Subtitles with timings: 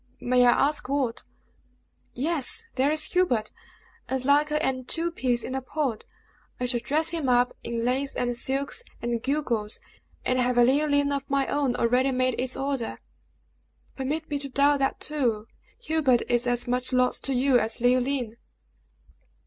[0.19, 1.23] "May I ask what?"
[2.15, 2.65] "Yes!
[2.75, 3.51] there is Hubert,
[4.09, 6.05] as like her an two peas in a pod.
[6.59, 9.79] I shall dress him up in lace and silks, and gewgaws,
[10.25, 12.99] and have a Leoline of my own already made its order."
[13.95, 15.45] "Permit me to doubt that, too!
[15.81, 18.37] Hubert is as much lost to you as Leoline!"